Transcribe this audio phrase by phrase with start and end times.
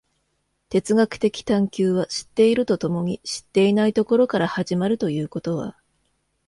[0.69, 5.77] 哲学的探求は知っていると共に知っていないところから始まるということは、